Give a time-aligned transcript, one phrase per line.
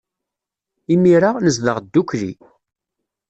[0.93, 2.31] Imir-a, nezdeɣ ddukkli.